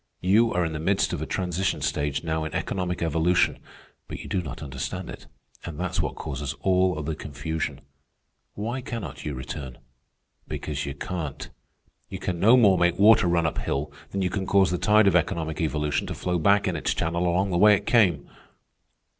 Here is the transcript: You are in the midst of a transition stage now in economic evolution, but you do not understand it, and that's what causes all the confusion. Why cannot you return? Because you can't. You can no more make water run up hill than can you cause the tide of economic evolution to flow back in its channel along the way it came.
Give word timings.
You 0.21 0.51
are 0.51 0.65
in 0.65 0.73
the 0.73 0.79
midst 0.79 1.13
of 1.13 1.21
a 1.21 1.27
transition 1.27 1.79
stage 1.79 2.23
now 2.23 2.43
in 2.43 2.55
economic 2.55 3.03
evolution, 3.03 3.59
but 4.07 4.17
you 4.17 4.27
do 4.27 4.41
not 4.41 4.63
understand 4.63 5.11
it, 5.11 5.27
and 5.63 5.79
that's 5.79 6.01
what 6.01 6.15
causes 6.15 6.55
all 6.61 6.99
the 7.03 7.13
confusion. 7.13 7.81
Why 8.55 8.81
cannot 8.81 9.25
you 9.25 9.35
return? 9.35 9.77
Because 10.47 10.87
you 10.87 10.95
can't. 10.95 11.51
You 12.09 12.17
can 12.17 12.39
no 12.39 12.57
more 12.57 12.79
make 12.79 12.97
water 12.97 13.27
run 13.27 13.45
up 13.45 13.59
hill 13.59 13.91
than 14.09 14.27
can 14.27 14.41
you 14.41 14.47
cause 14.47 14.71
the 14.71 14.79
tide 14.79 15.05
of 15.05 15.15
economic 15.15 15.61
evolution 15.61 16.07
to 16.07 16.15
flow 16.15 16.39
back 16.39 16.67
in 16.67 16.75
its 16.75 16.95
channel 16.95 17.27
along 17.27 17.51
the 17.51 17.59
way 17.59 17.75
it 17.75 17.85
came. 17.85 18.27